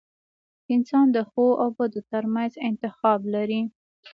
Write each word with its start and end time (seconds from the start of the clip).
•انسان 0.75 1.05
د 1.15 1.17
ښو 1.29 1.45
او 1.61 1.69
بدو 1.77 2.01
ترمنځ 2.11 2.53
انتخاب 2.69 3.19
لري. 3.33 3.61